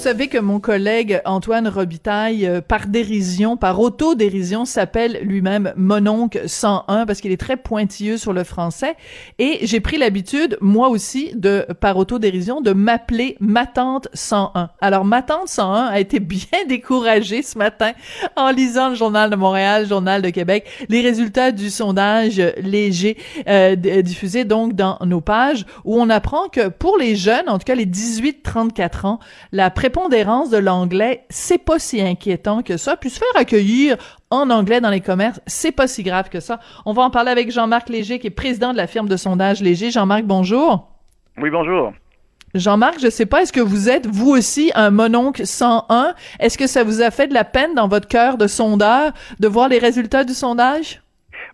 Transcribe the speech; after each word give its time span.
Vous 0.00 0.04
savez 0.04 0.28
que 0.28 0.38
mon 0.38 0.60
collègue 0.60 1.20
Antoine 1.26 1.68
Robitaille, 1.68 2.46
euh, 2.46 2.62
par 2.62 2.86
dérision, 2.86 3.58
par 3.58 3.78
autodérision, 3.80 4.64
s'appelle 4.64 5.18
lui-même 5.24 5.74
Mononcle 5.76 6.48
101 6.48 7.04
parce 7.04 7.20
qu'il 7.20 7.32
est 7.32 7.36
très 7.36 7.58
pointilleux 7.58 8.16
sur 8.16 8.32
le 8.32 8.42
français. 8.42 8.96
Et 9.38 9.58
j'ai 9.66 9.80
pris 9.80 9.98
l'habitude, 9.98 10.56
moi 10.62 10.88
aussi, 10.88 11.32
de 11.34 11.66
par 11.80 11.98
autodérision, 11.98 12.62
de 12.62 12.72
m'appeler 12.72 13.36
ma 13.40 13.66
tante 13.66 14.08
101. 14.14 14.70
Alors, 14.80 15.04
ma 15.04 15.20
tante 15.20 15.48
101 15.48 15.88
a 15.88 16.00
été 16.00 16.18
bien 16.18 16.64
découragée 16.66 17.42
ce 17.42 17.58
matin 17.58 17.92
en 18.36 18.52
lisant 18.52 18.88
le 18.88 18.94
Journal 18.94 19.28
de 19.28 19.36
Montréal, 19.36 19.82
le 19.82 19.88
Journal 19.90 20.22
de 20.22 20.30
Québec, 20.30 20.66
les 20.88 21.02
résultats 21.02 21.52
du 21.52 21.68
sondage 21.68 22.40
léger 22.56 23.18
euh, 23.48 23.76
diffusé 23.76 24.46
donc 24.46 24.72
dans 24.72 24.96
nos 25.04 25.20
pages, 25.20 25.66
où 25.84 26.00
on 26.00 26.08
apprend 26.08 26.48
que 26.48 26.68
pour 26.68 26.96
les 26.96 27.16
jeunes, 27.16 27.50
en 27.50 27.58
tout 27.58 27.64
cas 27.64 27.74
les 27.74 27.84
18-34 27.84 29.06
ans, 29.06 29.18
la 29.52 29.68
prépondérance 29.90 30.50
de 30.50 30.56
l'anglais, 30.56 31.24
c'est 31.30 31.58
pas 31.58 31.80
si 31.80 32.00
inquiétant 32.00 32.62
que 32.62 32.76
ça. 32.76 32.96
Puis 32.96 33.10
se 33.10 33.18
faire 33.18 33.28
accueillir 33.34 33.96
en 34.30 34.48
anglais 34.48 34.80
dans 34.80 34.88
les 34.88 35.00
commerces, 35.00 35.40
c'est 35.48 35.72
pas 35.72 35.88
si 35.88 36.04
grave 36.04 36.28
que 36.28 36.38
ça. 36.38 36.60
On 36.86 36.92
va 36.92 37.02
en 37.02 37.10
parler 37.10 37.32
avec 37.32 37.50
Jean-Marc 37.50 37.88
Léger, 37.88 38.20
qui 38.20 38.28
est 38.28 38.30
président 38.30 38.70
de 38.70 38.76
la 38.76 38.86
firme 38.86 39.08
de 39.08 39.16
sondage 39.16 39.60
Léger. 39.60 39.90
Jean-Marc, 39.90 40.22
bonjour. 40.22 40.86
Oui, 41.38 41.50
bonjour. 41.50 41.92
Jean-Marc, 42.54 43.00
je 43.00 43.10
sais 43.10 43.26
pas, 43.26 43.42
est-ce 43.42 43.52
que 43.52 43.60
vous 43.60 43.88
êtes, 43.88 44.06
vous 44.06 44.30
aussi, 44.30 44.70
un 44.76 44.90
mononcle 44.90 45.44
101? 45.44 46.14
Est-ce 46.38 46.56
que 46.56 46.68
ça 46.68 46.84
vous 46.84 47.02
a 47.02 47.10
fait 47.10 47.26
de 47.26 47.34
la 47.34 47.44
peine 47.44 47.74
dans 47.74 47.88
votre 47.88 48.06
cœur 48.06 48.38
de 48.38 48.46
sondeur 48.46 49.10
de 49.40 49.48
voir 49.48 49.68
les 49.68 49.78
résultats 49.78 50.22
du 50.22 50.34
sondage? 50.34 51.02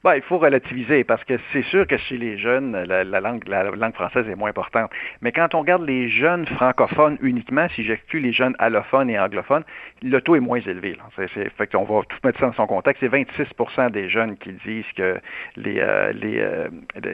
Ben, 0.04 0.14
il 0.14 0.22
faut 0.22 0.38
relativiser 0.38 1.04
parce 1.04 1.22
que 1.24 1.34
c'est 1.52 1.62
sûr 1.64 1.86
que 1.86 1.96
chez 1.96 2.16
les 2.16 2.38
jeunes, 2.38 2.76
la, 2.84 3.04
langue, 3.04 3.46
la 3.48 3.64
langue 3.64 3.94
française 3.94 4.28
est 4.28 4.34
moins 4.34 4.50
importante. 4.50 4.90
Mais 5.20 5.32
quand 5.32 5.54
on 5.54 5.60
regarde 5.60 5.84
les 5.84 6.08
jeunes 6.08 6.46
francophones 6.46 7.18
uniquement, 7.20 7.68
si 7.74 7.84
j'exclus 7.84 8.20
les 8.20 8.32
jeunes 8.32 8.54
allophones 8.58 9.10
et 9.10 9.18
anglophones, 9.18 9.64
le 10.02 10.20
taux 10.20 10.36
est 10.36 10.40
moins 10.40 10.60
élevé. 10.60 10.96
Fait 11.16 11.66
qu'on 11.66 11.84
va 11.84 12.02
tout 12.02 12.18
mettre 12.24 12.38
ça 12.40 12.46
dans 12.46 12.52
son 12.52 12.66
contexte. 12.66 13.00
C'est 13.00 13.12
26% 13.12 13.90
des 13.90 14.08
jeunes 14.08 14.36
qui 14.36 14.52
disent 14.64 14.84
que 14.96 15.18
euh, 15.58 16.12
euh, 16.24 16.68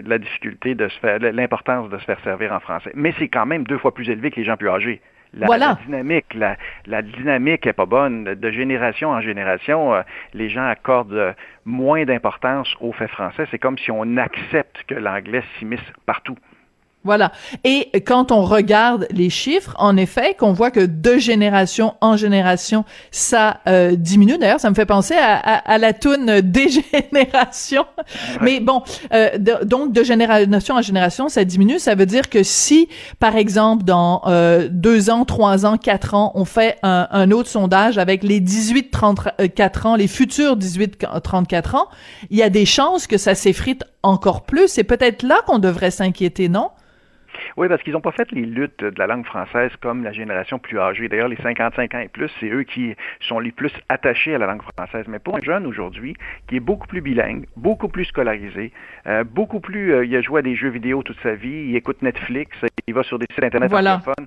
la 0.07 0.19
difficulté 0.19 0.75
de 0.75 0.89
se 0.89 0.99
faire, 0.99 1.19
l'importance 1.21 1.89
de 1.91 1.99
se 1.99 2.05
faire 2.05 2.21
servir 2.21 2.53
en 2.53 2.61
français. 2.61 2.93
Mais 2.95 3.15
c'est 3.19 3.29
quand 3.29 3.47
même 3.47 3.65
deux 3.65 3.79
fois 3.79 3.95
plus 3.95 4.09
élevé 4.11 4.31
que 4.31 4.37
les 4.37 4.45
gens 4.45 4.57
plus 4.57 4.69
âgés. 4.69 5.01
La, 5.35 5.47
voilà. 5.47 5.79
dynamique, 5.87 6.35
la, 6.35 6.57
la, 6.87 7.01
dynamique 7.01 7.67
est 7.67 7.73
pas 7.73 7.87
bonne. 7.87 8.25
De 8.25 8.51
génération 8.51 9.11
en 9.11 9.21
génération, 9.23 9.95
euh, 9.95 10.03
les 10.35 10.51
gens 10.51 10.67
accordent 10.67 11.13
euh, 11.15 11.33
moins 11.65 12.05
d'importance 12.05 12.75
au 12.81 12.93
fait 12.93 13.09
français. 13.09 13.47
C'est 13.51 13.59
comme 13.59 13.79
si 13.79 13.91
on 13.91 14.17
accepte 14.19 14.85
que 14.87 14.95
l'anglais 14.95 15.43
s'immisce 15.59 15.81
partout. 16.05 16.37
Voilà. 17.05 17.33
Et 17.65 17.91
quand 18.07 18.31
on 18.31 18.45
regarde 18.45 19.09
les 19.11 19.29
chiffres, 19.29 19.75
en 19.79 19.97
effet, 19.97 20.35
qu'on 20.39 20.53
voit 20.53 20.71
que 20.71 20.87
de 20.87 21.19
génération 21.19 21.95
en 22.01 22.17
génération, 22.17 22.85
ça 23.11 23.59
euh, 23.67 23.97
diminue. 23.97 24.39
D'ailleurs, 24.39 24.61
ça 24.61 24.71
me 24.71 24.75
fait 24.77 24.87
penser 24.87 25.15
à, 25.15 25.37
à, 25.37 25.79
la 25.79 25.95
toune 25.95 26.41
dégénération. 26.41 27.87
Mais 28.41 28.61
bon, 28.61 28.83
euh, 29.13 29.31
donc 29.65 29.93
de 29.93 30.05
génération 30.05 30.77
en 30.77 30.83
génération, 30.83 31.29
ça 31.29 31.45
diminue. 31.45 31.81
Ça 31.81 31.97
veut 31.97 32.07
dire 32.07 32.31
que 32.31 32.45
si, 32.45 32.89
par 33.19 33.35
exemple, 33.35 33.83
dans 33.83 34.23
euh, 34.27 34.69
deux 34.71 35.11
ans, 35.11 35.25
trois 35.25 35.67
ans, 35.67 35.79
quatre 35.79 36.15
ans, 36.15 36.31
on 36.37 36.45
fait 36.45 36.79
un, 36.85 37.09
un 37.11 37.33
autre 37.33 37.49
sondage 37.49 37.99
avec 37.99 38.23
les 38.23 38.41
18-34 38.41 39.89
ans, 39.89 39.97
les 39.97 40.07
futurs 40.07 40.57
18-34 40.57 41.77
ans, 41.77 41.89
il 42.31 42.39
y 42.39 42.43
a 42.45 42.51
des 42.51 42.65
chances 42.65 43.09
que 43.09 43.19
ça 43.19 43.35
s'effrite 43.35 43.83
encore 44.05 44.43
plus. 44.43 44.69
C'est 44.69 44.85
peut-être 44.85 45.25
là 45.25 45.41
qu'on 45.47 45.59
devrait 45.59 45.91
s'inquiéter, 45.91 46.49
non? 46.49 46.71
Oui, 47.57 47.69
parce 47.69 47.83
qu'ils 47.83 47.93
n'ont 47.93 48.01
pas 48.01 48.13
fait 48.13 48.31
les 48.33 48.47
luttes 48.47 48.85
de 48.85 48.99
la 48.99 49.07
langue 49.07 49.25
française 49.25 49.71
comme 49.81 50.05
la 50.05 50.13
génération 50.13 50.59
plus 50.59 50.79
âgée. 50.79 51.09
D'ailleurs, 51.09 51.29
les 51.29 51.37
55 51.37 51.95
ans 51.95 51.99
et 51.99 52.09
plus, 52.09 52.31
c'est 52.41 52.49
eux 52.49 52.63
qui 52.63 52.95
sont 53.21 53.39
les 53.39 53.53
plus 53.53 53.73
attachés 53.89 54.35
à 54.35 54.39
la 54.39 54.47
langue 54.47 54.63
française. 54.77 55.07
Mais 55.09 55.19
pour 55.19 55.37
un 55.37 55.41
jeune 55.41 55.67
aujourd'hui, 55.67 56.17
qui 56.49 56.57
est 56.57 56.61
beaucoup 56.61 56.87
plus 56.87 57.01
bilingue, 57.01 57.47
beaucoup 57.57 57.89
plus 57.89 58.05
scolarisé, 58.07 58.73
euh, 59.07 59.25
beaucoup 59.25 59.61
plus, 59.61 59.93
euh, 59.93 60.05
il 60.05 60.15
a 60.17 60.23
joué 60.23 60.41
à 60.41 60.43
des 60.43 60.55
jeux 60.55 60.71
vidéo 60.71 61.03
toute 61.03 61.21
sa 61.23 61.35
vie, 61.35 61.67
il 61.69 61.77
écoute 61.77 62.03
Netflix, 62.03 62.57
il 62.87 62.95
va 62.95 63.03
sur 63.03 63.19
des 63.19 63.27
sites 63.35 63.45
Internet 63.45 63.71
francophones. 63.71 64.27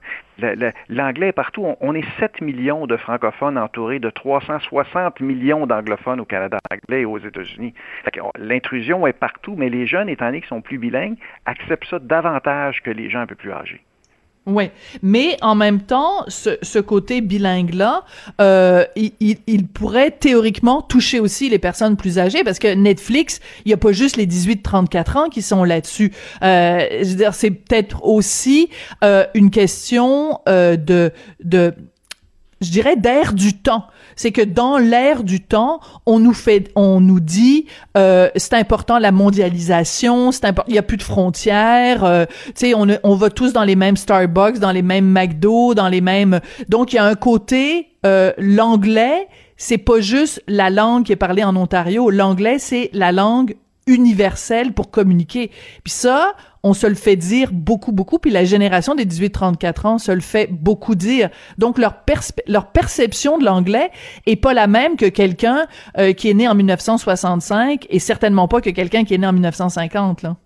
L'anglais 0.89 1.27
est 1.27 1.33
partout. 1.33 1.65
On, 1.81 1.93
est 1.93 2.05
7 2.19 2.41
millions 2.41 2.87
de 2.87 2.97
francophones 2.97 3.57
entourés 3.57 3.99
de 3.99 4.09
360 4.09 5.19
millions 5.19 5.67
d'anglophones 5.67 6.19
au 6.19 6.25
Canada 6.25 6.57
anglais 6.71 7.01
et 7.01 7.05
aux 7.05 7.17
États-Unis. 7.17 7.73
L'intrusion 8.37 9.07
est 9.07 9.13
partout, 9.13 9.55
mais 9.57 9.69
les 9.69 9.87
jeunes, 9.87 10.09
étant 10.09 10.25
donné 10.25 10.39
qu'ils 10.39 10.49
sont 10.49 10.61
plus 10.61 10.77
bilingues, 10.77 11.17
acceptent 11.45 11.89
ça 11.89 11.99
davantage 11.99 12.81
que 12.81 12.91
les 12.91 13.09
gens 13.09 13.19
un 13.19 13.27
peu 13.27 13.35
plus 13.35 13.51
âgés. 13.51 13.81
Oui, 14.47 14.69
mais 15.01 15.37
en 15.41 15.55
même 15.55 15.81
temps, 15.81 16.23
ce, 16.27 16.59
ce 16.61 16.77
côté 16.77 17.21
bilingue-là, 17.21 18.03
euh, 18.39 18.85
il, 18.95 19.11
il, 19.19 19.67
pourrait 19.67 20.11
théoriquement 20.11 20.83
toucher 20.83 21.19
aussi 21.19 21.49
les 21.49 21.57
personnes 21.57 21.97
plus 21.97 22.19
âgées, 22.19 22.43
parce 22.43 22.59
que 22.59 22.71
Netflix, 22.75 23.39
il 23.65 23.69
n'y 23.69 23.73
a 23.73 23.77
pas 23.77 23.91
juste 23.91 24.17
les 24.17 24.27
18-34 24.27 25.17
ans 25.17 25.29
qui 25.29 25.41
sont 25.41 25.63
là-dessus. 25.63 26.11
Euh, 26.43 26.85
je 27.01 27.09
veux 27.09 27.15
dire, 27.15 27.33
c'est 27.33 27.49
peut-être 27.49 28.05
aussi 28.05 28.69
euh, 29.03 29.25
une 29.33 29.49
question 29.49 30.39
euh, 30.47 30.77
de, 30.77 31.11
de, 31.43 31.73
je 32.61 32.69
dirais, 32.69 32.97
d'air 32.97 33.33
du 33.33 33.53
temps 33.53 33.87
c'est 34.15 34.31
que 34.31 34.41
dans 34.41 34.77
l'ère 34.77 35.23
du 35.23 35.41
temps, 35.41 35.79
on 36.05 36.19
nous 36.19 36.33
fait, 36.33 36.71
on 36.75 36.99
nous 36.99 37.19
dit, 37.19 37.65
euh, 37.97 38.29
c'est 38.35 38.53
important 38.53 38.99
la 38.99 39.11
mondialisation, 39.11 40.31
c'est 40.31 40.45
important, 40.45 40.69
il 40.69 40.75
y 40.75 40.79
a 40.79 40.83
plus 40.83 40.97
de 40.97 41.03
frontières, 41.03 42.03
euh, 42.03 42.25
tu 42.47 42.53
sais, 42.55 42.73
on, 42.73 42.87
on 43.03 43.15
va 43.15 43.29
tous 43.29 43.53
dans 43.53 43.63
les 43.63 43.75
mêmes 43.75 43.97
Starbucks, 43.97 44.59
dans 44.59 44.71
les 44.71 44.81
mêmes 44.81 45.11
McDo, 45.11 45.73
dans 45.73 45.89
les 45.89 46.01
mêmes, 46.01 46.39
donc 46.69 46.93
il 46.93 46.97
y 46.97 46.99
a 46.99 47.05
un 47.05 47.15
côté, 47.15 47.89
euh, 48.05 48.31
l'anglais, 48.37 49.27
c'est 49.57 49.77
pas 49.77 49.99
juste 49.99 50.43
la 50.47 50.69
langue 50.69 51.05
qui 51.05 51.11
est 51.11 51.17
parlée 51.17 51.43
en 51.43 51.55
Ontario, 51.55 52.09
l'anglais 52.09 52.59
c'est 52.59 52.89
la 52.93 53.11
langue 53.11 53.55
universelle 53.87 54.73
pour 54.73 54.91
communiquer. 54.91 55.51
Puis 55.83 55.93
ça, 55.93 56.35
on 56.63 56.73
se 56.73 56.87
le 56.87 56.95
fait 56.95 57.15
dire 57.15 57.51
beaucoup, 57.51 57.91
beaucoup, 57.91 58.17
puis 58.17 58.31
la 58.31 58.43
génération 58.43 58.95
des 58.95 59.05
18-34 59.05 59.87
ans 59.87 59.97
se 59.99 60.11
le 60.11 60.21
fait 60.21 60.47
beaucoup 60.51 60.95
dire. 60.95 61.29
Donc, 61.57 61.77
leur, 61.77 62.03
leur 62.47 62.71
perception 62.71 63.37
de 63.37 63.45
l'anglais 63.45 63.91
est 64.25 64.35
pas 64.35 64.53
la 64.53 64.67
même 64.67 64.97
que 64.97 65.05
quelqu'un 65.05 65.67
euh, 65.97 66.13
qui 66.13 66.29
est 66.29 66.33
né 66.33 66.47
en 66.47 66.55
1965 66.55 67.85
et 67.89 67.99
certainement 67.99 68.47
pas 68.47 68.61
que 68.61 68.71
quelqu'un 68.71 69.03
qui 69.03 69.13
est 69.13 69.19
né 69.19 69.27
en 69.27 69.33
1950, 69.33 70.23
là. 70.23 70.37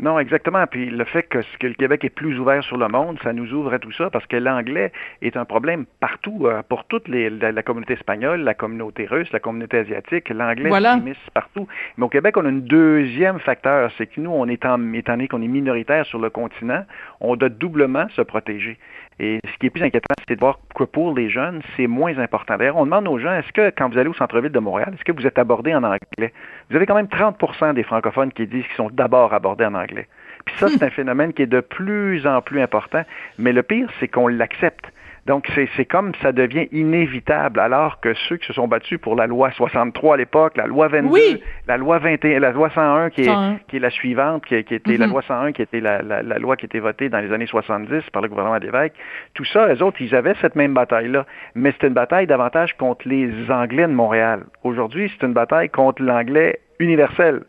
Non, 0.00 0.18
exactement. 0.18 0.66
Puis 0.66 0.86
le 0.88 1.04
fait 1.04 1.24
que, 1.24 1.38
que, 1.58 1.66
le 1.66 1.74
Québec 1.74 2.04
est 2.04 2.10
plus 2.10 2.38
ouvert 2.38 2.62
sur 2.64 2.78
le 2.78 2.88
monde, 2.88 3.18
ça 3.22 3.32
nous 3.32 3.52
ouvre 3.52 3.74
à 3.74 3.78
tout 3.78 3.92
ça 3.92 4.08
parce 4.10 4.26
que 4.26 4.36
l'anglais 4.36 4.92
est 5.20 5.36
un 5.36 5.44
problème 5.44 5.84
partout 6.00 6.46
euh, 6.46 6.62
pour 6.66 6.84
toute 6.84 7.06
les, 7.08 7.28
la, 7.28 7.62
communauté 7.62 7.94
espagnole, 7.94 8.40
la 8.40 8.54
communauté 8.54 9.06
russe, 9.06 9.30
la 9.32 9.40
communauté 9.40 9.78
asiatique. 9.78 10.30
L'anglais 10.30 10.68
voilà. 10.68 10.98
partout. 11.34 11.68
Mais 11.98 12.04
au 12.04 12.08
Québec, 12.08 12.36
on 12.38 12.44
a 12.46 12.48
un 12.48 12.52
deuxième 12.52 13.38
facteur, 13.40 13.90
c'est 13.98 14.06
que 14.06 14.20
nous, 14.20 14.30
on 14.30 14.46
est 14.46 14.64
en, 14.64 14.92
étant 14.94 15.12
donné 15.12 15.28
qu'on 15.28 15.42
est 15.42 15.48
minoritaire 15.48 16.06
sur 16.06 16.18
le 16.18 16.30
continent, 16.30 16.84
on 17.20 17.36
doit 17.36 17.50
doublement 17.50 18.08
se 18.16 18.22
protéger. 18.22 18.78
Et 19.22 19.38
ce 19.44 19.58
qui 19.58 19.66
est 19.66 19.70
plus 19.70 19.82
inquiétant, 19.82 20.14
c'est 20.26 20.34
de 20.34 20.40
voir 20.40 20.58
que 20.74 20.84
pour 20.84 21.14
les 21.14 21.28
jeunes, 21.28 21.60
c'est 21.76 21.86
moins 21.86 22.16
important. 22.16 22.56
D'ailleurs, 22.56 22.78
on 22.78 22.86
demande 22.86 23.06
aux 23.06 23.18
gens, 23.18 23.34
est-ce 23.34 23.52
que 23.52 23.68
quand 23.68 23.90
vous 23.90 23.98
allez 23.98 24.08
au 24.08 24.14
centre-ville 24.14 24.50
de 24.50 24.58
Montréal, 24.58 24.92
est-ce 24.94 25.04
que 25.04 25.12
vous 25.12 25.26
êtes 25.26 25.38
abordé 25.38 25.74
en 25.74 25.84
anglais? 25.84 26.32
Vous 26.70 26.76
avez 26.76 26.86
quand 26.86 26.94
même 26.94 27.04
30% 27.04 27.74
des 27.74 27.82
francophones 27.82 28.32
qui 28.32 28.46
disent 28.46 28.64
qu'ils 28.66 28.76
sont 28.76 28.88
d'abord 28.90 29.34
abordés 29.34 29.66
en 29.66 29.74
anglais. 29.74 30.08
Puis 30.46 30.56
ça, 30.56 30.68
c'est 30.68 30.82
un 30.82 30.90
phénomène 30.90 31.34
qui 31.34 31.42
est 31.42 31.46
de 31.46 31.60
plus 31.60 32.26
en 32.26 32.40
plus 32.40 32.62
important. 32.62 33.02
Mais 33.38 33.52
le 33.52 33.62
pire, 33.62 33.90
c'est 34.00 34.08
qu'on 34.08 34.26
l'accepte. 34.26 34.90
Donc, 35.30 35.48
c'est 35.76 35.84
comme 35.84 36.10
ça 36.22 36.32
devient 36.32 36.66
inévitable, 36.72 37.60
alors 37.60 38.00
que 38.00 38.14
ceux 38.28 38.36
qui 38.36 38.48
se 38.48 38.52
sont 38.52 38.66
battus 38.66 38.98
pour 38.98 39.14
la 39.14 39.28
loi 39.28 39.52
63 39.52 40.14
à 40.14 40.16
l'époque, 40.16 40.56
la 40.56 40.66
loi 40.66 40.88
22, 40.88 41.40
la 41.68 41.76
loi 41.76 42.00
21, 42.00 42.40
la 42.40 42.50
loi 42.50 42.68
101 42.68 43.10
qui 43.10 43.20
est, 43.20 43.30
qui 43.68 43.76
est 43.76 43.78
la 43.78 43.90
suivante, 43.90 44.44
qui, 44.44 44.64
qui 44.64 44.74
était 44.74 44.96
la 44.96 45.06
mhm. 45.06 45.12
loi 45.12 45.22
101 45.22 45.52
qui 45.52 45.62
était 45.62 45.78
la, 45.78 46.02
la, 46.02 46.38
loi 46.40 46.56
qui 46.56 46.66
était 46.66 46.80
votée 46.80 47.08
dans 47.10 47.20
les 47.20 47.32
années 47.32 47.46
70 47.46 48.10
par 48.12 48.22
le 48.22 48.28
gouvernement 48.28 48.58
d'évêque, 48.58 48.94
tout 49.34 49.44
ça, 49.44 49.72
les 49.72 49.80
autres, 49.82 50.02
ils 50.02 50.16
avaient 50.16 50.34
cette 50.40 50.56
même 50.56 50.74
bataille-là. 50.74 51.24
Mais 51.54 51.70
c'était 51.70 51.86
une 51.86 51.94
bataille 51.94 52.26
davantage 52.26 52.76
contre 52.76 53.08
les 53.08 53.30
Anglais 53.50 53.86
de 53.86 53.92
Montréal. 53.92 54.46
Aujourd'hui, 54.64 55.12
c'est 55.12 55.24
une 55.24 55.32
bataille 55.32 55.68
contre 55.68 56.02
l'anglais 56.02 56.58
universel. 56.80 57.42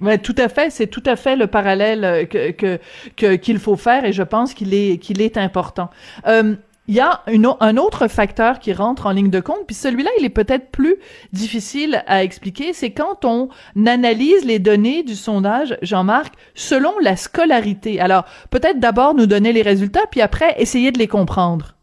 Ouais, 0.00 0.18
tout 0.18 0.34
à 0.36 0.48
fait. 0.48 0.70
C'est 0.70 0.88
tout 0.88 1.02
à 1.06 1.16
fait 1.16 1.36
le 1.36 1.46
parallèle 1.46 2.04
euh, 2.04 2.24
que 2.24 3.36
qu'il 3.36 3.58
faut 3.58 3.76
faire 3.76 4.04
et 4.04 4.12
je 4.12 4.22
pense 4.22 4.52
qu'il 4.52 4.74
est 4.74 4.98
qu'il 4.98 5.22
est 5.22 5.38
important. 5.38 5.88
Euh, 6.26 6.56
il 6.88 6.94
y 6.94 7.00
a 7.00 7.22
un 7.26 7.76
autre 7.76 8.08
facteur 8.08 8.58
qui 8.58 8.72
rentre 8.72 9.06
en 9.06 9.10
ligne 9.10 9.30
de 9.30 9.40
compte, 9.40 9.66
puis 9.66 9.74
celui-là, 9.74 10.10
il 10.18 10.24
est 10.24 10.30
peut-être 10.30 10.70
plus 10.70 10.96
difficile 11.32 12.02
à 12.06 12.22
expliquer, 12.22 12.72
c'est 12.72 12.92
quand 12.92 13.24
on 13.24 13.48
analyse 13.86 14.44
les 14.44 14.58
données 14.58 15.02
du 15.02 15.14
sondage, 15.14 15.76
Jean-Marc, 15.82 16.34
selon 16.54 16.92
la 17.00 17.16
scolarité. 17.16 18.00
Alors, 18.00 18.24
peut-être 18.50 18.78
d'abord 18.78 19.14
nous 19.14 19.26
donner 19.26 19.52
les 19.52 19.62
résultats, 19.62 20.06
puis 20.10 20.20
après 20.20 20.54
essayer 20.58 20.92
de 20.92 20.98
les 20.98 21.08
comprendre. 21.08 21.76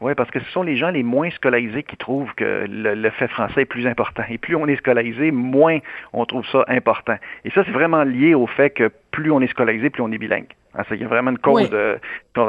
Oui, 0.00 0.14
parce 0.14 0.30
que 0.30 0.40
ce 0.40 0.50
sont 0.50 0.62
les 0.62 0.78
gens 0.78 0.90
les 0.90 1.02
moins 1.02 1.30
scolarisés 1.30 1.82
qui 1.82 1.96
trouvent 1.96 2.32
que 2.34 2.64
le, 2.66 3.10
fait 3.10 3.28
français 3.28 3.62
est 3.62 3.66
plus 3.66 3.86
important. 3.86 4.22
Et 4.30 4.38
plus 4.38 4.56
on 4.56 4.66
est 4.66 4.76
scolarisé, 4.76 5.30
moins 5.30 5.78
on 6.14 6.24
trouve 6.24 6.46
ça 6.46 6.64
important. 6.68 7.16
Et 7.44 7.50
ça, 7.50 7.64
c'est 7.64 7.70
vraiment 7.70 8.02
lié 8.04 8.34
au 8.34 8.46
fait 8.46 8.70
que 8.70 8.90
plus 9.10 9.30
on 9.30 9.42
est 9.42 9.48
scolarisé, 9.48 9.90
plus 9.90 10.02
on 10.02 10.10
est 10.10 10.18
bilingue. 10.18 10.54
Ah, 10.74 10.84
il 10.92 11.00
y 11.00 11.04
a 11.04 11.08
vraiment 11.08 11.32
une 11.32 11.38
cause 11.38 11.68
de, 11.68 11.98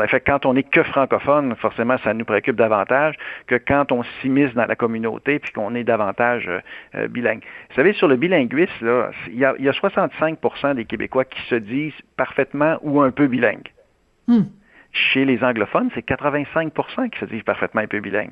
fait, 0.07 0.19
quand 0.19 0.45
on 0.45 0.53
n'est 0.53 0.63
que 0.63 0.83
francophone, 0.83 1.55
forcément, 1.55 1.97
ça 2.03 2.13
nous 2.13 2.23
préoccupe 2.23 2.55
davantage 2.55 3.15
que 3.47 3.55
quand 3.55 3.91
on 3.91 4.03
s'immisce 4.21 4.53
dans 4.53 4.65
la 4.65 4.75
communauté 4.75 5.39
puis 5.39 5.51
qu'on 5.51 5.73
est 5.73 5.83
davantage 5.83 6.47
euh, 6.47 6.59
euh, 6.95 7.07
bilingue. 7.07 7.41
Vous 7.69 7.75
savez, 7.75 7.93
sur 7.93 8.07
le 8.07 8.17
bilinguisme, 8.17 8.85
là, 8.85 9.09
il, 9.27 9.39
y 9.39 9.45
a, 9.45 9.55
il 9.57 9.65
y 9.65 9.69
a 9.69 9.71
65% 9.71 10.75
des 10.75 10.85
Québécois 10.85 11.25
qui 11.25 11.41
se 11.47 11.55
disent 11.55 11.99
parfaitement 12.15 12.77
ou 12.83 13.01
un 13.01 13.09
peu 13.09 13.25
bilingues. 13.25 13.71
Hmm. 14.27 14.43
Chez 14.91 15.25
les 15.25 15.43
anglophones, 15.43 15.89
c'est 15.95 16.07
85% 16.07 17.09
qui 17.09 17.19
se 17.19 17.25
disent 17.25 17.43
parfaitement 17.43 17.81
un 17.81 17.87
peu 17.87 18.01
bilingues. 18.01 18.31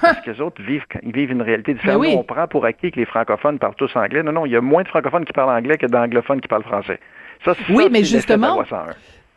Parce 0.00 0.20
que 0.20 0.30
les 0.32 0.40
autres 0.40 0.60
vivent, 0.62 0.84
ils 1.02 1.12
vivent 1.12 1.30
une 1.30 1.42
réalité 1.42 1.72
différente. 1.72 2.04
On 2.16 2.24
prend 2.24 2.46
pour 2.48 2.64
acquis 2.64 2.90
que 2.90 2.98
les 2.98 3.06
francophones 3.06 3.58
parlent 3.58 3.76
tous 3.76 3.94
anglais. 3.96 4.22
Non, 4.22 4.32
non, 4.32 4.44
il 4.44 4.52
y 4.52 4.56
a 4.56 4.60
moins 4.60 4.82
de 4.82 4.88
francophones 4.88 5.24
qui 5.24 5.32
parlent 5.32 5.56
anglais 5.56 5.78
que 5.78 5.86
d'anglophones 5.86 6.40
qui 6.40 6.48
parlent 6.48 6.64
français. 6.64 6.98
Ça, 7.44 7.54
oui, 7.70 7.88
mais 7.90 8.04
justement, 8.04 8.62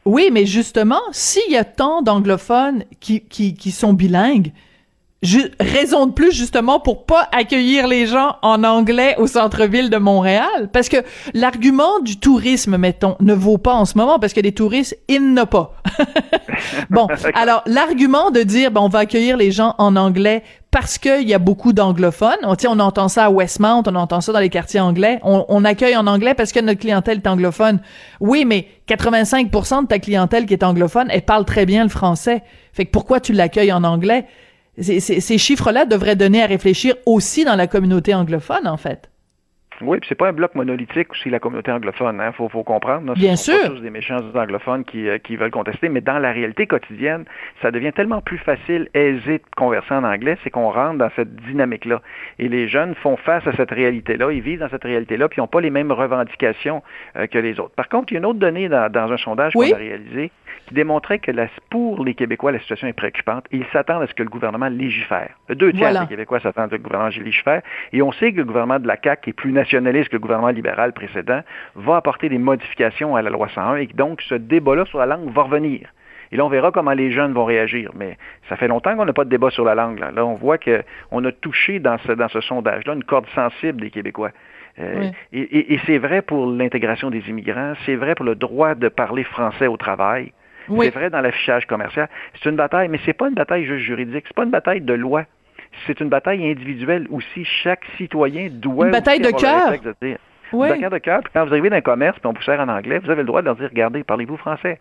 oui, 0.06 0.30
mais 0.32 0.46
justement, 0.46 1.02
s'il 1.12 1.52
y 1.52 1.58
a 1.58 1.66
tant 1.66 2.02
d'anglophones 2.02 2.84
qui, 3.00 3.22
qui, 3.22 3.56
qui 3.56 3.72
sont 3.72 3.94
bilingues, 3.94 4.52
raison 5.60 6.06
de 6.06 6.12
plus 6.12 6.32
justement 6.32 6.80
pour 6.80 7.06
pas 7.06 7.28
accueillir 7.32 7.88
les 7.88 8.06
gens 8.06 8.38
en 8.42 8.64
anglais 8.64 9.16
au 9.18 9.28
centre-ville 9.28 9.90
de 9.90 9.98
Montréal. 9.98 10.70
Parce 10.72 10.90
que 10.90 10.98
l'argument 11.34 12.00
du 12.00 12.20
tourisme 12.20 12.78
mettons 12.78 13.16
ne 13.20 13.34
vaut 13.34 13.58
pas 13.58 13.74
en 13.74 13.86
ce 13.86 13.98
moment 13.98 14.20
parce 14.20 14.34
que 14.34 14.42
les 14.42 14.52
touristes 14.52 14.98
il 15.08 15.34
n'y 15.34 15.46
pas. 15.46 15.74
bon, 16.90 17.08
alors 17.34 17.64
l'argument 17.66 18.32
de 18.32 18.42
dire 18.42 18.72
ben 18.72 18.82
on 18.82 18.90
va 18.90 19.00
accueillir 19.00 19.38
les 19.38 19.52
gens 19.52 19.76
en 19.78 19.96
anglais 19.96 20.44
parce 20.80 21.00
qu'il 21.00 21.28
y 21.28 21.34
a 21.34 21.40
beaucoup 21.40 21.74
d'anglophones. 21.74 22.38
On, 22.44 22.56
on 22.68 22.80
entend 22.80 23.08
ça 23.08 23.26
à 23.26 23.30
Westmount, 23.32 23.82
on 23.88 23.96
entend 23.96 24.22
ça 24.22 24.32
dans 24.32 24.40
les 24.40 24.52
quartiers 24.52 24.80
anglais. 24.80 25.20
On, 25.24 25.66
accueille 25.66 25.98
en 25.98 26.06
anglais 26.06 26.36
parce 26.36 26.52
que 26.52 26.60
notre 26.60 26.82
clientèle 26.82 27.18
est 27.18 27.28
anglophone. 27.28 27.80
Oui, 28.20 28.46
mais 28.46 28.68
85% 28.88 29.82
de 29.82 29.88
ta 29.88 29.98
clientèle 29.98 30.46
qui 30.46 30.54
est 30.54 30.64
anglophone, 30.64 31.08
elle 31.10 31.24
parle 31.24 31.46
très 31.46 31.66
bien 31.66 31.82
le 31.82 31.90
français. 31.90 32.44
Fait 32.74 32.86
que 32.86 32.92
pourquoi 32.92 33.20
tu 33.20 33.34
l'accueilles 33.34 33.72
en 33.74 33.84
anglais? 33.84 34.26
Ces 34.80 35.40
chiffres-là 35.40 35.86
devraient 35.86 36.16
donner 36.16 36.44
à 36.44 36.46
réfléchir 36.46 36.94
aussi 37.08 37.44
dans 37.44 37.56
la 37.56 37.66
communauté 37.66 38.14
anglophone, 38.14 38.68
en 38.68 38.78
fait. 38.78 39.10
Oui, 39.82 40.00
puis 40.00 40.08
c'est 40.10 40.16
pas 40.16 40.30
un 40.30 40.34
bloc 40.34 40.56
monolithique 40.56 41.12
aussi 41.12 41.30
la 41.30 41.40
communauté 41.40 41.72
anglophone, 41.72 42.20
hein, 42.20 42.32
faut, 42.32 42.50
faut 42.50 42.64
comprendre. 42.64 43.14
Bien 43.14 43.36
ce 43.36 43.52
sûr. 43.52 43.62
Pas 43.62 43.68
tous 43.70 43.82
des 43.82 43.90
méchants 43.90 44.18
anglophones 44.34 44.84
qui, 44.84 45.08
euh, 45.08 45.18
qui 45.20 45.36
veulent 45.36 45.52
contester, 45.52 45.90
mais 45.90 46.02
dans 46.02 46.20
la 46.20 46.32
réalité 46.32 46.68
quotidienne, 46.68 47.26
ça 47.62 47.72
devient 47.72 47.94
tellement 47.94 48.22
plus 48.22 48.40
facile, 48.40 48.90
aisé 48.94 49.38
de 49.38 49.44
converser 49.56 49.94
en 49.94 50.04
anglais, 50.04 50.38
c'est 50.44 50.50
qu'on 50.50 50.72
rentre 50.72 50.98
dans 50.98 51.10
cette 51.16 51.36
dynamique-là. 51.36 52.02
Et 52.40 52.48
les 52.48 52.68
jeunes 52.68 52.96
font 52.96 53.18
face 53.18 53.46
à 53.46 53.56
cette 53.56 53.72
réalité-là, 53.72 54.32
ils 54.32 54.42
vivent 54.42 54.60
dans 54.60 54.70
cette 54.70 54.84
réalité-là, 54.84 55.28
puis 55.30 55.38
ils 55.38 55.42
n'ont 55.42 55.48
pas 55.48 55.62
les 55.62 55.70
mêmes 55.70 55.92
revendications 55.92 56.82
euh, 57.16 57.28
que 57.28 57.38
les 57.38 57.60
autres. 57.60 57.76
Par 57.76 57.90
contre, 57.90 58.12
il 58.12 58.16
y 58.16 58.18
a 58.18 58.20
une 58.20 58.26
autre 58.26 58.40
donnée 58.40 58.70
dans, 58.70 58.92
dans 58.92 59.12
un 59.12 59.18
sondage 59.18 59.54
qu'on 59.54 59.72
a 59.72 59.78
réalisé 59.78 60.32
qui 60.68 60.74
démontrait 60.74 61.20
que 61.20 61.32
la, 61.32 61.48
pour 61.70 62.04
les 62.04 62.14
Québécois, 62.14 62.52
la 62.52 62.60
situation 62.60 62.88
est 62.88 62.94
préoccupante 62.94 63.46
et 63.52 63.58
ils 63.58 63.66
s'attendent 63.72 64.04
à 64.04 64.08
ce 64.08 64.14
que 64.14 64.24
le 64.24 64.30
gouvernement 64.30 64.68
légifère. 64.68 65.30
Deux 65.50 65.74
tiers 65.74 66.00
des 66.02 66.08
Québécois 66.08 66.40
s'attendent 66.40 66.66
à 66.66 66.70
ce 66.70 66.76
que 66.76 66.78
le 66.78 66.84
gouvernement 66.84 67.10
légifère 67.10 67.62
et 67.94 68.02
on 68.02 68.12
sait 68.12 68.32
que 68.32 68.38
le 68.38 68.46
gouvernement 68.46 68.80
de 68.80 68.88
la 68.88 68.98
CAQ 69.02 69.30
est 69.30 69.34
plus 69.34 69.52
nationaliste 69.52 70.10
que 70.10 70.16
le 70.16 70.22
gouvernement 70.22 70.50
libéral 70.50 70.94
précédent, 70.94 71.42
va 71.76 71.98
apporter 71.98 72.30
des 72.30 72.38
modifications 72.38 73.16
à 73.16 73.22
la 73.22 73.30
loi 73.30 73.48
101 73.50 73.76
et 73.78 73.88
donc 73.88 74.22
ce 74.22 74.36
débat-là 74.36 74.86
sur 74.86 75.00
la 75.00 75.06
langue 75.06 75.32
va 75.32 75.44
revenir. 75.44 75.90
Et 76.32 76.38
là, 76.38 76.46
on 76.46 76.50
verra 76.50 76.72
comment 76.72 76.92
les 76.92 77.12
jeunes 77.12 77.34
vont 77.34 77.46
réagir. 77.46 77.92
Mais 77.96 78.18
ça 78.50 78.56
fait 78.58 78.68
longtemps 78.68 78.96
qu'on 78.96 79.06
n'a 79.06 79.14
pas 79.14 79.24
de 79.24 79.30
débat 79.30 79.50
sur 79.50 79.64
la 79.64 79.76
langue. 79.76 80.00
Là, 80.00 80.26
on 80.26 80.36
voit 80.36 80.58
qu'on 80.58 81.26
a 81.26 81.32
touché 81.32 81.80
dans 81.80 81.98
ce, 82.00 82.12
dans 82.12 82.28
ce 82.28 82.42
sondage-là 82.42 82.94
une 82.94 83.04
corde 83.04 83.28
sensible 83.34 83.82
des 83.82 83.90
Québécois. 83.90 84.32
Euh, 84.80 85.10
et, 85.34 85.74
et 85.74 85.80
c'est 85.88 85.98
vrai 85.98 86.22
pour 86.22 86.46
l'intégration 86.46 87.10
des 87.10 87.28
immigrants, 87.30 87.74
c'est 87.86 87.96
vrai 87.96 88.14
pour 88.14 88.26
le 88.26 88.36
droit 88.36 88.76
de 88.76 88.90
parler 88.90 89.24
français 89.24 89.66
au 89.66 89.78
travail, 89.78 90.34
c'est 90.68 90.90
vrai 90.90 91.10
dans 91.10 91.22
l'affichage 91.22 91.66
commercial. 91.66 92.10
C'est 92.34 92.50
une 92.50 92.56
bataille, 92.56 92.88
mais 92.88 93.00
c'est 93.06 93.14
pas 93.14 93.28
une 93.30 93.36
bataille 93.36 93.66
juste 93.66 93.86
juridique, 93.86 94.26
c'est 94.28 94.36
pas 94.36 94.44
une 94.44 94.52
bataille 94.52 94.82
de 94.82 94.94
loi. 94.94 95.24
C'est 95.86 96.00
une 96.00 96.10
bataille 96.10 96.50
individuelle 96.50 97.08
aussi. 97.12 97.46
Chaque 97.46 97.84
citoyen 97.98 98.50
doit. 98.52 98.86
Une 98.86 98.92
bataille 98.92 99.20
de 99.20 99.32
cœur. 99.32 99.74
Oui. 100.54 100.68
Une 100.68 100.74
bataille 100.76 100.90
de 100.90 100.98
cœur. 100.98 101.22
Quand 101.34 101.46
vous 101.46 101.52
arrivez 101.52 101.70
dans 101.70 101.76
un 101.76 101.82
commerce, 101.82 102.18
puis 102.20 102.28
on 102.28 102.34
vous 102.34 102.42
sert 102.42 102.60
en 102.60 102.70
anglais, 102.70 103.00
vous 103.00 103.10
avez 103.10 103.22
le 103.22 103.28
droit 103.28 103.42
de 103.42 103.46
leur 103.46 103.56
dire 103.56 103.70
regardez, 103.70 104.04
parlez-vous 104.04 104.38
français. 104.38 104.80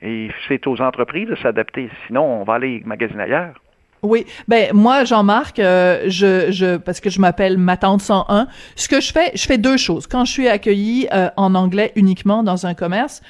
Et 0.00 0.30
c'est 0.48 0.66
aux 0.66 0.80
entreprises 0.80 1.28
de 1.28 1.36
s'adapter. 1.36 1.88
Sinon, 2.06 2.40
on 2.40 2.44
va 2.44 2.54
aller 2.54 2.82
magasiner 2.84 3.22
ailleurs. 3.22 3.54
Oui, 4.02 4.26
ben 4.48 4.70
moi 4.74 5.04
Jean-Marc, 5.04 5.60
euh, 5.60 6.06
je, 6.08 6.50
je 6.50 6.76
parce 6.76 6.98
que 6.98 7.08
je 7.08 7.20
m'appelle 7.20 7.56
ma 7.56 7.76
tante 7.76 8.00
101, 8.00 8.48
ce 8.74 8.88
que 8.88 9.00
je 9.00 9.12
fais, 9.12 9.30
je 9.36 9.46
fais 9.46 9.58
deux 9.58 9.76
choses. 9.76 10.08
Quand 10.08 10.24
je 10.24 10.32
suis 10.32 10.48
accueillie 10.48 11.06
euh, 11.12 11.28
en 11.36 11.54
anglais 11.54 11.92
uniquement 11.94 12.42
dans 12.42 12.66
un 12.66 12.74
commerce, 12.74 13.22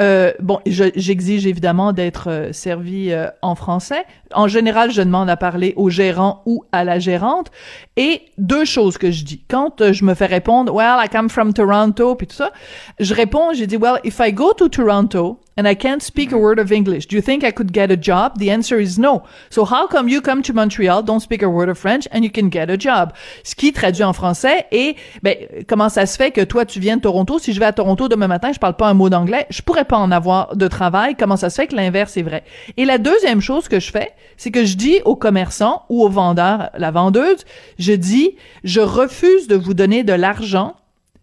euh, 0.00 0.32
bon, 0.40 0.60
j'exige 0.66 1.46
évidemment 1.46 1.92
d'être 1.92 2.30
euh, 2.30 2.52
servi 2.52 3.10
euh, 3.10 3.28
en 3.42 3.54
français. 3.54 4.04
En 4.32 4.46
général, 4.46 4.92
je 4.92 5.02
demande 5.02 5.28
à 5.28 5.36
parler 5.36 5.74
au 5.76 5.90
gérant 5.90 6.42
ou 6.46 6.64
à 6.70 6.84
la 6.84 6.98
gérante. 6.98 7.50
Et 7.96 8.22
deux 8.38 8.64
choses 8.64 8.96
que 8.96 9.10
je 9.10 9.24
dis. 9.24 9.42
Quand 9.48 9.80
euh, 9.80 9.92
je 9.92 10.04
me 10.04 10.14
fais 10.14 10.26
répondre, 10.26 10.72
well, 10.72 10.96
I 11.04 11.08
come 11.08 11.28
from 11.28 11.52
Toronto, 11.52 12.14
puis 12.14 12.28
tout 12.28 12.36
ça, 12.36 12.52
je 13.00 13.12
réponds, 13.12 13.52
j'ai 13.54 13.66
dit, 13.66 13.76
well, 13.76 13.98
if 14.04 14.20
I 14.20 14.32
go 14.32 14.52
to 14.52 14.68
Toronto 14.68 15.40
and 15.58 15.66
I 15.66 15.74
can't 15.74 16.00
speak 16.00 16.30
a 16.30 16.38
word 16.38 16.60
of 16.60 16.70
English, 16.70 17.06
do 17.08 17.16
you 17.16 17.22
think 17.22 17.42
I 17.42 17.50
could 17.50 17.72
get 17.72 17.90
a 17.90 17.96
job? 18.00 18.38
The 18.38 18.50
answer 18.50 18.80
is 18.80 18.96
no. 18.96 19.24
So 19.50 19.64
how 19.64 19.88
come 19.88 20.08
you 20.08 20.22
come 20.22 20.40
to 20.42 20.54
Montreal, 20.54 21.02
don't 21.02 21.20
speak 21.20 21.42
a 21.42 21.48
word 21.48 21.68
of 21.68 21.76
French, 21.76 22.06
and 22.12 22.22
you 22.22 22.30
can 22.30 22.48
get 22.48 22.70
a 22.70 22.78
job? 22.78 23.12
Ce 23.42 23.56
qui 23.56 23.72
traduit 23.72 24.04
en 24.04 24.12
français 24.12 24.66
et 24.70 24.94
ben, 25.22 25.36
comment 25.66 25.88
ça 25.88 26.06
se 26.06 26.16
fait 26.16 26.30
que 26.30 26.42
toi, 26.44 26.64
tu 26.64 26.78
viens 26.78 26.96
de 26.96 27.02
Toronto, 27.02 27.40
si 27.40 27.52
je 27.52 27.58
vais 27.58 27.66
à 27.66 27.72
Toronto 27.72 28.08
demain 28.08 28.28
matin, 28.28 28.52
je 28.52 28.60
parle 28.60 28.76
pas 28.76 28.86
un 28.86 28.94
mot 28.94 29.10
d'anglais, 29.10 29.46
je 29.50 29.60
pourrais 29.62 29.84
pas 29.84 29.98
en 29.98 30.12
avoir 30.12 30.54
de 30.56 30.68
travail. 30.68 31.16
Comment 31.18 31.36
ça 31.36 31.50
se 31.50 31.56
fait 31.56 31.66
que 31.66 31.74
l'inverse 31.74 32.16
est 32.16 32.22
vrai? 32.22 32.44
Et 32.76 32.84
la 32.84 32.98
deuxième 32.98 33.40
chose 33.40 33.66
que 33.66 33.80
je 33.80 33.90
fais, 33.90 34.12
c'est 34.36 34.52
que 34.52 34.64
je 34.64 34.76
dis 34.76 35.00
aux 35.04 35.16
commerçants 35.16 35.82
ou 35.88 36.04
aux 36.04 36.08
vendeurs, 36.08 36.70
la 36.78 36.92
vendeuse, 36.92 37.44
je 37.80 37.92
dis, 37.94 38.36
je 38.62 38.80
refuse 38.80 39.48
de 39.48 39.56
vous 39.56 39.74
donner 39.74 40.04
de 40.04 40.12
l'argent 40.12 40.76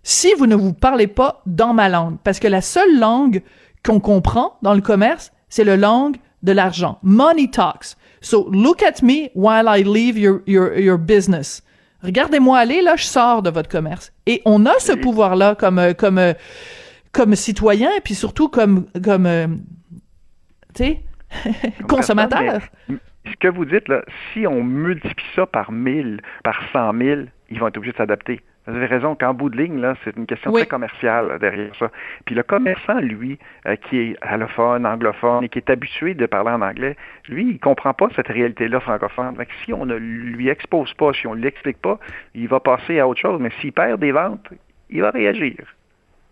si 0.03 0.33
vous 0.37 0.45
ne 0.45 0.55
vous 0.55 0.73
parlez 0.73 1.07
pas 1.07 1.41
dans 1.45 1.73
ma 1.73 1.87
langue. 1.89 2.17
Parce 2.23 2.39
que 2.39 2.47
la 2.47 2.61
seule 2.61 2.99
langue 2.99 3.41
qu'on 3.85 3.99
comprend 3.99 4.57
dans 4.61 4.73
le 4.73 4.81
commerce, 4.81 5.31
c'est 5.49 5.63
la 5.63 5.77
langue 5.77 6.17
de 6.43 6.51
l'argent. 6.51 6.99
Money 7.03 7.49
talks. 7.49 7.95
So 8.21 8.49
look 8.51 8.81
at 8.83 9.01
me 9.03 9.29
while 9.35 9.67
I 9.67 9.83
leave 9.83 10.17
your, 10.17 10.41
your, 10.47 10.77
your 10.77 10.97
business. 10.97 11.61
Regardez-moi 12.03 12.57
aller, 12.57 12.81
là, 12.81 12.95
je 12.95 13.03
sors 13.03 13.41
de 13.41 13.49
votre 13.49 13.69
commerce. 13.69 14.11
Et 14.25 14.41
on 14.45 14.65
a 14.65 14.77
ce 14.79 14.93
pouvoir-là 14.93 15.55
comme, 15.55 15.79
euh, 15.79 15.93
comme, 15.93 16.17
euh, 16.17 16.33
comme 17.11 17.35
citoyen, 17.35 17.89
et 17.97 18.01
puis 18.01 18.15
surtout 18.15 18.47
comme, 18.47 18.85
comme, 19.03 19.25
euh, 19.25 19.47
tu 20.75 20.83
sais, 20.83 21.01
consommateur. 21.87 22.61
ce 22.89 23.35
que 23.39 23.47
vous 23.47 23.65
dites, 23.65 23.87
là, 23.87 24.03
si 24.33 24.45
on 24.45 24.63
multiplie 24.63 25.25
ça 25.35 25.45
par 25.45 25.71
1000, 25.71 26.21
par 26.43 26.61
100 26.73 26.93
000, 26.97 27.21
ils 27.49 27.59
vont 27.59 27.67
être 27.67 27.77
obligés 27.77 27.93
de 27.93 27.97
s'adapter. 27.97 28.41
Vous 28.67 28.75
avez 28.75 28.87
raison 28.87 29.15
qu'en 29.15 29.33
bout 29.33 29.49
de 29.49 29.57
ligne, 29.57 29.79
là, 29.79 29.95
c'est 30.03 30.15
une 30.17 30.25
question 30.25 30.51
très 30.51 30.65
commerciale 30.65 31.37
derrière 31.39 31.75
ça. 31.77 31.91
Puis 32.25 32.33
le 32.33 32.41
commerçant, 32.41 32.99
lui, 32.99 33.37
euh, 33.67 33.75
qui 33.75 33.97
est 33.97 34.17
allophone, 34.21 34.85
anglophone 34.85 35.43
et 35.43 35.49
qui 35.49 35.59
est 35.59 35.69
habitué 35.69 36.15
de 36.15 36.25
parler 36.25 36.51
en 36.51 36.61
anglais, 36.61 36.95
lui, 37.29 37.51
il 37.51 37.59
comprend 37.59 37.93
pas 37.93 38.07
cette 38.15 38.27
réalité-là 38.27 38.79
francophone. 38.79 39.35
Donc, 39.35 39.47
si 39.63 39.73
on 39.73 39.85
ne 39.85 39.95
lui 39.95 40.49
expose 40.49 40.93
pas, 40.95 41.13
si 41.13 41.27
on 41.27 41.35
ne 41.35 41.41
l'explique 41.41 41.77
pas, 41.77 41.99
il 42.33 42.47
va 42.47 42.59
passer 42.59 42.99
à 42.99 43.07
autre 43.07 43.19
chose. 43.19 43.39
Mais 43.39 43.51
s'il 43.61 43.71
perd 43.71 43.99
des 43.99 44.11
ventes, 44.11 44.47
il 44.89 45.01
va 45.01 45.11
réagir. 45.11 45.57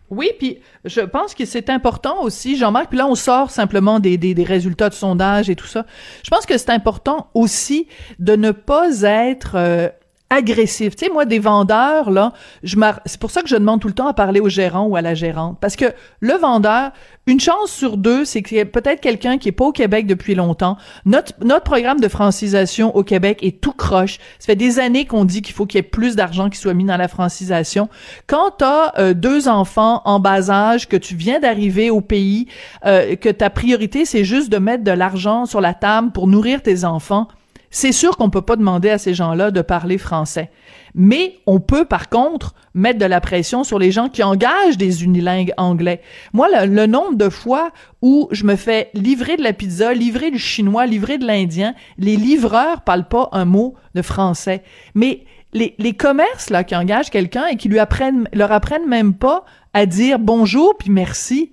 Oui, 0.10 0.30
puis 0.38 0.60
je 0.86 1.02
pense 1.02 1.34
que 1.34 1.46
c'est 1.46 1.70
important 1.70 2.24
aussi, 2.24 2.58
Jean-Marc, 2.58 2.90
puis 2.90 2.98
là 2.98 3.08
on 3.08 3.16
sort 3.16 3.50
simplement 3.50 4.00
des, 4.00 4.18
des, 4.18 4.34
des, 4.36 4.44
résultats 4.44 4.90
de 4.90 4.94
sondage 4.94 5.50
et 5.50 5.56
tout 5.56 5.66
ça. 5.66 5.86
Je 6.24 6.30
pense 6.30 6.46
que 6.46 6.58
c'est 6.58 6.70
important 6.70 7.30
aussi 7.34 7.88
de 8.20 8.36
ne 8.36 8.52
pas 8.52 9.02
être 9.02 9.56
euh, 9.56 9.90
agressif. 10.34 10.96
Tu 10.96 11.06
sais, 11.06 11.12
moi, 11.12 11.26
des 11.26 11.40
vendeurs, 11.40 12.12
là, 12.12 12.34
je 12.64 12.76
c'est 13.06 13.20
pour 13.20 13.32
ça 13.32 13.42
que 13.42 13.48
je 13.48 13.56
demande 13.56 13.80
tout 13.80 13.88
le 13.88 13.94
temps 13.94 14.08
à 14.08 14.14
parler 14.14 14.40
au 14.40 14.50
gérant 14.50 14.86
ou 14.86 14.96
à 14.96 15.02
la 15.02 15.14
gérante. 15.14 15.58
Parce 15.62 15.76
que 15.76 15.86
le 16.20 16.34
vendeur, 16.34 16.92
une 17.26 17.40
chance 17.40 17.72
sur 17.72 17.96
deux, 17.96 18.26
c'est 18.26 18.42
qu'il 18.42 18.58
y 18.58 18.60
a 18.60 18.66
peut-être 18.66 19.00
quelqu'un 19.00 19.38
qui 19.38 19.50
est 19.50 19.54
pas 19.54 19.66
au 19.66 19.72
Québec 19.72 20.08
depuis 20.08 20.36
longtemps. 20.36 20.78
Notre, 21.06 21.34
programme 21.64 22.00
de 22.00 22.08
francisation 22.08 22.96
au 22.96 23.04
Québec 23.04 23.40
est 23.42 23.62
tout 23.62 23.72
croche. 23.72 24.18
Ça 24.40 24.48
fait 24.48 24.56
des 24.56 24.80
années 24.80 25.06
qu'on 25.06 25.24
dit 25.24 25.42
qu'il 25.42 25.54
faut 25.54 25.66
qu'il 25.66 25.78
y 25.78 25.80
ait 25.80 25.84
plus 25.84 26.16
d'argent 26.16 26.50
qui 26.50 26.58
soit 26.58 26.74
mis 26.74 26.84
dans 26.84 26.98
la 26.98 27.08
francisation. 27.08 27.88
Quand 28.28 28.52
t'as 28.58 28.92
euh, 28.98 29.14
deux 29.14 29.48
enfants 29.48 30.02
en 30.04 30.20
bas 30.20 30.50
âge, 30.50 30.90
que 30.90 30.98
tu 30.98 31.16
viens 31.16 31.40
d'arriver 31.40 31.90
au 31.90 32.02
pays, 32.02 32.48
euh, 32.86 33.16
que 33.16 33.30
ta 33.30 33.50
priorité, 33.50 34.04
c'est 34.04 34.26
juste 34.26 34.52
de 34.52 34.58
mettre 34.58 34.84
de 34.84 34.92
l'argent 34.92 35.46
sur 35.46 35.62
la 35.62 35.74
table 35.74 36.12
pour 36.12 36.28
nourrir 36.28 36.62
tes 36.62 36.84
enfants, 36.84 37.28
c'est 37.74 37.92
sûr 37.92 38.18
qu'on 38.18 38.30
peut 38.30 38.44
pas 38.44 38.56
demander 38.56 38.92
à 38.92 39.00
ces 39.00 39.16
gens-là 39.16 39.50
de 39.50 39.62
parler 39.62 39.98
français. 39.98 40.52
Mais 40.94 41.40
on 41.48 41.60
peut, 41.60 41.86
par 41.86 42.08
contre, 42.08 42.54
mettre 42.76 43.00
de 43.00 43.06
la 43.06 43.20
pression 43.20 43.64
sur 43.64 43.80
les 43.80 43.92
gens 43.92 44.10
qui 44.10 44.22
engagent 44.22 44.78
des 44.78 45.04
unilingues 45.04 45.54
anglais. 45.58 46.00
Moi, 46.34 46.66
le, 46.68 46.86
nombre 46.86 47.16
de 47.16 47.30
fois 47.30 47.72
où 48.04 48.28
je 48.30 48.44
me 48.44 48.56
fais 48.56 48.92
livrer 48.94 49.38
de 49.38 49.42
la 49.42 49.54
pizza, 49.54 49.92
livrer 49.96 50.30
du 50.30 50.38
chinois, 50.38 50.86
livrer 50.86 51.18
de 51.18 51.26
l'indien, 51.26 51.74
les 51.98 52.16
livreurs 52.16 52.82
parlent 52.82 53.08
pas 53.08 53.30
un 53.32 53.46
mot 53.46 53.74
de 53.96 54.04
français. 54.04 54.62
Mais 54.94 55.24
les, 55.52 55.74
les 55.80 55.94
commerces, 55.94 56.52
là, 56.52 56.64
qui 56.64 56.76
engagent 56.76 57.10
quelqu'un 57.10 57.48
et 57.48 57.58
qui 57.58 57.70
lui 57.70 57.80
apprennent, 57.80 58.30
leur 58.34 58.52
apprennent 58.52 58.88
même 58.88 59.16
pas 59.16 59.46
à 59.74 59.88
dire 59.88 60.20
bonjour 60.20 60.78
puis 60.78 60.92
merci, 60.92 61.52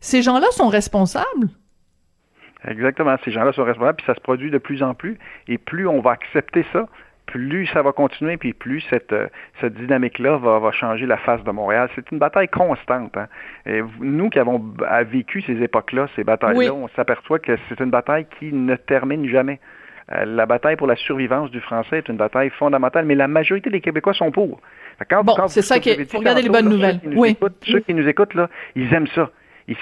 ces 0.00 0.22
gens-là 0.22 0.48
sont 0.50 0.66
responsables. 0.66 1.50
Exactement. 2.66 3.16
Ces 3.24 3.32
gens-là 3.32 3.52
sont 3.52 3.64
responsables, 3.64 3.96
puis 3.96 4.06
ça 4.06 4.14
se 4.14 4.20
produit 4.20 4.50
de 4.50 4.58
plus 4.58 4.82
en 4.82 4.94
plus. 4.94 5.18
Et 5.48 5.58
plus 5.58 5.86
on 5.86 6.00
va 6.00 6.12
accepter 6.12 6.64
ça, 6.72 6.86
plus 7.26 7.66
ça 7.68 7.82
va 7.82 7.92
continuer, 7.92 8.36
puis 8.36 8.52
plus 8.52 8.82
cette, 8.90 9.12
euh, 9.12 9.28
cette 9.60 9.74
dynamique-là 9.74 10.36
va, 10.36 10.58
va, 10.58 10.70
changer 10.72 11.06
la 11.06 11.16
face 11.16 11.42
de 11.44 11.50
Montréal. 11.50 11.88
C'est 11.94 12.10
une 12.10 12.18
bataille 12.18 12.48
constante. 12.48 13.16
Hein. 13.16 13.26
Et 13.66 13.82
nous 14.00 14.28
qui 14.28 14.38
avons 14.38 14.62
vécu 15.10 15.42
ces 15.42 15.62
époques-là, 15.62 16.08
ces 16.14 16.24
batailles-là, 16.24 16.74
on 16.74 16.88
s'aperçoit 16.88 17.38
que 17.38 17.56
c'est 17.68 17.80
une 17.80 17.90
bataille 17.90 18.26
qui 18.38 18.52
ne 18.52 18.76
termine 18.76 19.28
jamais. 19.28 19.60
Euh, 20.12 20.24
la 20.24 20.46
bataille 20.46 20.76
pour 20.76 20.86
la 20.86 20.96
survivance 20.96 21.50
du 21.50 21.60
français 21.60 21.98
est 21.98 22.08
une 22.08 22.16
bataille 22.16 22.50
fondamentale, 22.50 23.06
mais 23.06 23.14
la 23.14 23.28
majorité 23.28 23.70
des 23.70 23.80
Québécois 23.80 24.14
sont 24.14 24.30
pour. 24.30 24.60
Quand, 25.08 25.24
bon, 25.24 25.34
c'est 25.48 25.62
ça 25.62 25.78
qu'il 25.78 26.04
faut 26.06 26.18
regarder 26.18 26.42
les 26.42 26.48
bonnes 26.48 26.68
nouvelles. 26.68 27.00
oui. 27.16 27.36
ceux 27.62 27.80
qui 27.80 27.94
nous 27.94 28.06
écoutent, 28.06 28.34
là, 28.34 28.48
ils 28.76 28.92
aiment 28.92 29.08
ça. 29.08 29.30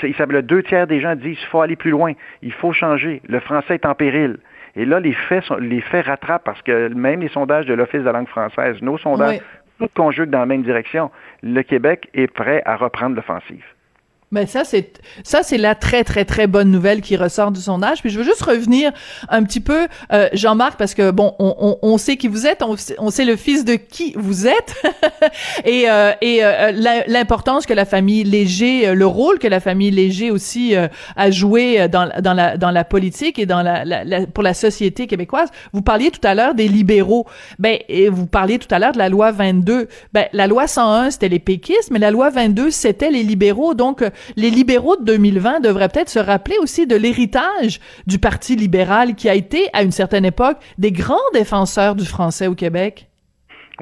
Ils, 0.03 0.15
le 0.29 0.43
deux 0.43 0.63
tiers 0.63 0.87
des 0.87 1.01
gens 1.01 1.15
disent 1.15 1.39
qu'il 1.39 1.49
faut 1.49 1.61
aller 1.61 1.77
plus 1.77 1.91
loin, 1.91 2.13
il 2.43 2.53
faut 2.53 2.73
changer, 2.73 3.23
le 3.29 3.41
français 3.41 3.75
est 3.75 3.87
en 3.87 3.95
péril. 3.95 4.39
Et 4.77 4.85
là, 4.85 5.01
les 5.01 5.13
faits, 5.13 5.45
sont, 5.45 5.57
les 5.57 5.81
faits 5.81 6.07
rattrapent 6.07 6.45
parce 6.45 6.63
que 6.63 6.89
même 6.89 7.21
les 7.21 7.29
sondages 7.29 7.67
de 7.67 7.75
l'Office 7.75 8.01
de 8.01 8.07
la 8.07 8.13
langue 8.13 8.29
française, 8.29 8.81
nos 8.83 8.99
sondages, 8.99 9.41
tout 9.79 9.89
conjuguent 9.95 10.31
dans 10.31 10.41
la 10.41 10.47
même 10.47 10.63
direction. 10.63 11.11
Le 11.43 11.63
Québec 11.63 12.09
est 12.15 12.33
prêt 12.33 12.63
à 12.67 12.77
reprendre 12.77 13.17
l'offensive. 13.17 13.65
Mais 14.33 14.47
ça 14.47 14.63
c'est 14.63 14.93
ça 15.25 15.43
c'est 15.43 15.59
la 15.59 15.75
très 15.75 16.05
très 16.05 16.25
très 16.25 16.47
bonne 16.47 16.71
nouvelle 16.71 17.01
qui 17.01 17.17
ressort 17.17 17.51
du 17.51 17.61
sondage. 17.61 18.01
Puis 18.01 18.11
je 18.11 18.19
veux 18.19 18.25
juste 18.25 18.43
revenir 18.43 18.93
un 19.29 19.43
petit 19.43 19.59
peu 19.59 19.89
euh, 20.13 20.29
Jean-Marc 20.35 20.79
parce 20.79 20.95
que 20.95 21.11
bon 21.11 21.35
on, 21.41 21.57
on, 21.59 21.79
on, 21.83 21.99
sait 21.99 22.17
qui 22.17 22.29
vous 22.29 22.47
êtes, 22.47 22.63
on, 22.63 22.77
on, 22.99 23.11
sait 23.11 23.25
le 23.25 23.35
fils 23.35 23.65
de 23.65 23.75
qui 23.75 24.15
vous 24.17 24.47
êtes 24.47 24.77
et 25.65 25.91
euh, 25.91 26.13
et 26.21 26.45
euh, 26.45 26.71
l'importance 27.09 27.67
que 27.67 27.75
la 27.75 27.85
famille 27.85 28.23
Léger, 28.23 28.95
le 28.95 29.07
rôle 29.07 29.41
que 29.41 29.49
la 29.49 29.59
famille 29.59 29.91
Léger 29.91 30.31
aussi 30.31 30.77
a 30.77 31.31
joué 31.33 31.89
dans 31.89 32.09
dans 32.21 32.35
la 32.35 32.57
dans 32.57 32.71
la 32.71 32.85
politique 32.85 33.37
et 33.41 33.47
dans 33.47 33.63
la, 33.63 33.85
la, 33.85 34.27
pour 34.29 34.45
la 34.45 34.55
société 34.55 35.09
québécoise. 35.09 35.49
Vous 35.73 35.83
parliez 35.83 36.13
tout 36.13 36.25
à 36.25 36.37
l'heure 36.37 36.55
des 36.55 36.69
libéraux. 36.69 37.27
Ben 37.59 37.79
et 37.89 38.09
vous 38.09 38.27
parliez 38.27 38.61
tout 38.61 38.73
à 38.73 38.79
l'heure 38.79 38.93
de 38.93 38.99
la 38.99 39.09
loi 39.09 39.33
22. 39.33 39.89
Ben 40.13 40.27
la 40.33 40.47
loi 40.47 40.69
101 40.69 41.11
c'était 41.11 41.29
les 41.29 41.41
péquistes, 41.41 41.91
mais 41.91 41.99
la 41.99 42.13
loi 42.13 42.31
22 42.31 42.71
c'était 42.71 43.11
les 43.11 43.25
libéraux. 43.25 43.75
Donc 43.75 44.05
les 44.37 44.51
libéraux 44.51 44.97
de 44.97 45.05
2020 45.05 45.61
devraient 45.61 45.89
peut-être 45.89 46.11
se 46.11 46.19
rappeler 46.19 46.57
aussi 46.59 46.87
de 46.87 46.97
l'héritage 46.97 47.81
du 48.07 48.19
Parti 48.19 48.57
libéral 48.57 49.15
qui 49.15 49.29
a 49.29 49.35
été, 49.35 49.69
à 49.73 49.83
une 49.83 49.93
certaine 49.93 50.25
époque, 50.25 50.59
des 50.79 50.93
grands 50.93 51.17
défenseurs 51.35 51.95
du 51.95 52.05
français 52.05 52.47
au 52.47 52.55
Québec. 52.55 53.10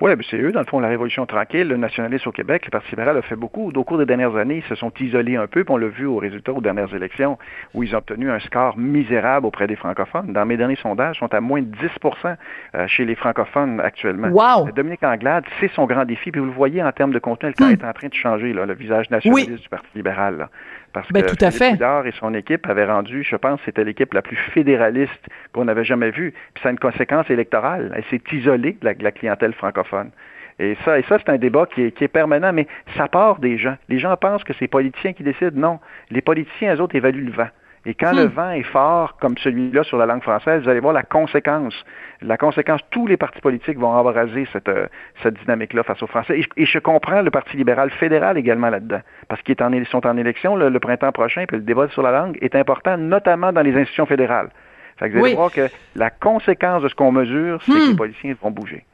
Oui, 0.01 0.13
c'est 0.31 0.39
eux, 0.39 0.53
dans 0.53 0.61
le 0.61 0.67
fond, 0.67 0.79
la 0.79 0.89
Révolution 0.89 1.27
tranquille, 1.27 1.67
le 1.67 1.77
nationalisme 1.77 2.29
au 2.29 2.33
Québec, 2.33 2.65
le 2.67 2.71
Parti 2.71 2.91
libéral 2.91 3.17
a 3.17 3.23
fait 3.23 3.35
beaucoup. 3.35 3.73
Au 3.75 3.85
cours 3.85 3.99
des 3.99 4.07
dernières 4.07 4.37
années, 4.37 4.63
ils 4.65 4.69
se 4.69 4.77
sont 4.77 4.93
isolés 5.01 5.37
un 5.37 5.49
peu, 5.49 5.65
puis 5.65 5.75
on 5.75 5.77
l'a 5.77 5.89
vu 5.89 6.07
aux 6.07 6.19
résultats 6.19 6.53
aux 6.53 6.61
dernières 6.61 6.95
élections, 6.95 7.37
où 7.75 7.83
ils 7.83 7.95
ont 7.95 7.99
obtenu 7.99 8.31
un 8.31 8.39
score 8.39 8.79
misérable 8.79 9.47
auprès 9.47 9.67
des 9.67 9.75
francophones. 9.75 10.33
Dans 10.33 10.47
mes 10.47 10.57
derniers 10.57 10.77
sondages, 10.77 11.17
ils 11.17 11.21
sont 11.21 11.35
à 11.35 11.41
moins 11.41 11.63
de 11.63 11.75
10% 11.77 12.37
euh, 12.75 12.87
chez 12.87 13.05
les 13.05 13.17
francophones 13.17 13.81
actuellement. 13.81 14.29
Wow! 14.29 14.71
Dominique 14.71 15.03
Anglade, 15.03 15.45
c'est 15.59 15.71
son 15.73 15.87
grand 15.87 16.05
défi, 16.05 16.31
puis 16.31 16.41
vous 16.41 16.47
le 16.47 16.53
voyez 16.53 16.83
en 16.83 16.93
termes 16.93 17.13
de 17.13 17.19
contenu, 17.19 17.53
elle 17.59 17.67
hmm. 17.67 17.73
est 17.73 17.85
en 17.85 17.93
train 17.93 18.09
de 18.09 18.15
changer, 18.15 18.53
là, 18.53 18.67
le 18.67 18.75
visage 18.75 19.11
nationaliste 19.11 19.63
du 19.63 19.69
Parti 19.69 19.89
libéral. 19.97 20.49
Parce 20.93 21.11
ben, 21.13 21.23
que 21.23 21.35
tout 21.35 21.45
à 21.45 21.51
fait. 21.51 21.75
et 21.75 22.13
son 22.13 22.35
équipe 22.35 22.67
avaient 22.69 22.87
rendu, 22.87 23.23
je 23.23 23.37
pense, 23.37 23.61
c'était 23.65 23.85
l'équipe 23.85 24.13
la 24.15 24.23
plus 24.23 24.37
fédéraliste 24.37 25.29
qu'on 25.53 25.69
avait 25.69 25.85
jamais 25.85 26.11
vue. 26.11 26.33
Puis 26.55 26.63
ça 26.63 26.71
a 26.71 26.73
une 26.73 26.79
conséquence 26.79 27.29
électorale. 27.31 27.93
Elle 27.95 28.05
s'est 28.05 28.23
isolée 28.33 28.77
de 28.81 28.95
la, 29.03 29.13
clientèle 29.13 29.53
francophone. 29.53 30.11
Et 30.59 30.77
ça, 30.85 30.99
et 30.99 31.03
ça 31.05 31.19
c'est 31.19 31.31
un 31.31 31.39
débat 31.39 31.67
qui 31.67 31.83
est, 31.83 31.91
qui 31.93 32.05
est, 32.05 32.09
permanent, 32.09 32.53
mais 32.53 32.67
ça 32.97 33.07
part 33.07 33.39
des 33.39 33.59
gens. 33.59 33.77
Les 33.89 33.99
gens 33.99 34.17
pensent 34.17 34.45
que 34.45 34.53
c'est 34.55 34.63
les 34.63 34.69
politiciens 34.69 35.13
qui 35.13 35.23
décident. 35.23 35.53
Non. 35.55 35.81
Les 36.11 36.21
politiciens, 36.21 36.75
eux 36.75 36.81
autres, 36.81 36.97
évaluent 36.97 37.27
le 37.27 37.33
vent. 37.33 37.49
Et 37.89 37.95
quand 37.95 38.13
le 38.13 38.27
hmm. 38.27 38.33
vent 38.33 38.51
est 38.51 38.65
fort, 38.65 39.17
comme 39.19 39.39
celui-là 39.39 39.83
sur 39.83 39.97
la 39.97 40.05
langue 40.05 40.23
française, 40.23 40.63
vous 40.63 40.69
allez 40.69 40.79
voir 40.79 40.93
la 40.93 41.05
conséquence. 41.05 41.73
La 42.21 42.37
conséquence, 42.37 42.83
tous 42.91 43.07
les 43.07 43.17
partis 43.17 43.41
politiques 43.41 43.79
vont 43.79 43.89
embraser 43.89 44.47
cette, 44.53 44.69
euh, 44.69 44.89
cette 45.23 45.41
dynamique-là 45.41 45.85
face 45.85 46.03
aux 46.03 46.07
Français. 46.07 46.39
Et, 46.59 46.67
je 46.67 46.79
comprends 46.81 47.23
le 47.23 47.31
Parti 47.31 47.57
libéral 47.57 47.89
fédéral 47.93 48.37
également 48.37 48.69
là-dedans, 48.69 49.01
parce 49.29 49.41
qu'ils 49.41 49.57
sont 49.91 50.07
en 50.07 50.19
élection 50.19 50.55
le, 50.55 50.79
printemps 50.79 51.13
prochain, 51.13 51.47
puis 51.49 51.57
le 51.57 51.63
débat 51.63 51.89
sur 51.89 52.03
la 52.03 52.13
langue 52.13 52.37
est 52.43 52.55
important, 52.57 52.99
notamment 52.99 53.55
dans 53.55 53.63
les 53.63 53.73
institutions 53.73 54.05
fédérales. 54.05 54.51
Fait 54.99 55.09
que 55.09 55.17
vous 55.17 55.25
allez 55.25 55.35
voir 55.35 55.51
que 55.51 55.71
la 55.97 56.11
conséquence 56.11 56.83
de 56.83 56.89
ce 56.89 56.95
qu'on 56.95 57.11
mesure, 57.11 57.63
c'est 57.63 57.73
que 57.73 57.79
les 57.79 57.93
hmm. 57.95 57.97
politiciens 57.97 58.35
vont 58.43 58.51
bouger. 58.51 58.85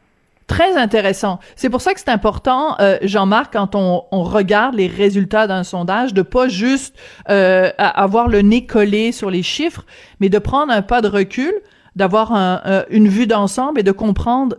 Très 0.46 0.76
intéressant. 0.76 1.38
C'est 1.56 1.70
pour 1.70 1.80
ça 1.80 1.94
que 1.94 2.00
c'est 2.00 2.10
important, 2.10 2.76
euh, 2.78 2.98
Jean-Marc, 3.00 3.54
quand 3.54 3.74
on, 3.74 4.04
on, 4.12 4.22
regarde 4.22 4.74
les 4.74 4.88
résultats 4.88 5.46
d'un 5.46 5.64
sondage, 5.64 6.12
de 6.12 6.20
pas 6.20 6.48
juste 6.48 6.94
euh, 7.30 7.70
avoir 7.78 8.28
le 8.28 8.42
nez 8.42 8.66
collé 8.66 9.10
sur 9.12 9.30
les 9.30 9.42
chiffres, 9.42 9.86
mais 10.20 10.28
de 10.28 10.38
prendre 10.38 10.70
un 10.70 10.82
pas 10.82 11.00
de 11.00 11.08
recul, 11.08 11.54
d'avoir 11.96 12.34
un, 12.34 12.84
une 12.90 13.08
vue 13.08 13.26
d'ensemble 13.26 13.80
et 13.80 13.82
de 13.82 13.92
comprendre 13.92 14.56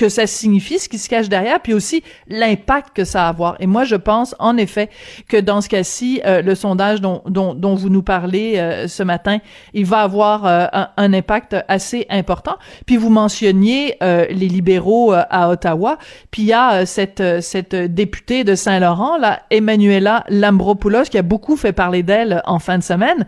que 0.00 0.08
ça 0.08 0.26
signifie, 0.26 0.78
ce 0.78 0.88
qui 0.88 0.96
se 0.96 1.10
cache 1.10 1.28
derrière, 1.28 1.60
puis 1.60 1.74
aussi 1.74 2.02
l'impact 2.26 2.96
que 2.96 3.04
ça 3.04 3.18
va 3.18 3.28
avoir. 3.28 3.56
Et 3.60 3.66
moi, 3.66 3.84
je 3.84 3.96
pense 3.96 4.34
en 4.38 4.56
effet 4.56 4.88
que 5.28 5.36
dans 5.36 5.60
ce 5.60 5.68
cas-ci, 5.68 6.22
euh, 6.24 6.40
le 6.40 6.54
sondage 6.54 7.02
dont, 7.02 7.20
dont, 7.26 7.52
dont, 7.52 7.74
vous 7.74 7.90
nous 7.90 8.02
parlez 8.02 8.54
euh, 8.56 8.88
ce 8.88 9.02
matin, 9.02 9.40
il 9.74 9.84
va 9.84 10.00
avoir 10.00 10.46
euh, 10.46 10.64
un, 10.96 11.12
impact 11.12 11.54
assez 11.68 12.06
important. 12.08 12.56
Puis 12.86 12.96
vous 12.96 13.10
mentionniez 13.10 13.96
les 14.00 14.48
libéraux 14.48 15.12
à 15.12 15.50
Ottawa, 15.50 15.98
puis 16.30 16.42
il 16.42 16.48
y 16.48 16.52
a 16.54 16.86
cette, 16.86 17.42
cette 17.42 17.74
députée 17.74 18.44
de 18.44 18.54
Saint-Laurent, 18.54 19.18
là, 19.18 19.40
Emmanuela 19.50 20.24
Lambropoulos, 20.30 21.10
qui 21.10 21.18
a 21.18 21.22
beaucoup 21.22 21.56
fait 21.56 21.72
parler 21.72 22.02
d'elle 22.02 22.40
en 22.46 22.58
fin 22.58 22.78
de 22.78 22.82
semaine 22.82 23.26